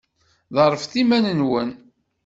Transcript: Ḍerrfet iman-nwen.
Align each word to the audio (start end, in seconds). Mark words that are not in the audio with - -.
Ḍerrfet 0.55 0.93
iman-nwen. 1.01 1.69